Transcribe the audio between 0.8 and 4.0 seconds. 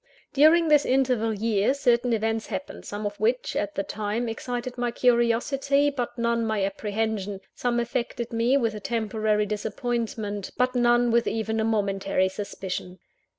interval year, certain events happened, some of which, at the